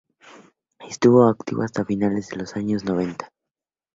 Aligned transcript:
Estuvo 0.89 1.27
activo 1.27 1.61
hasta 1.61 1.85
finales 1.85 2.29
de 2.29 2.37
los 2.37 2.55
años 2.55 2.83
noventa. 2.85 3.31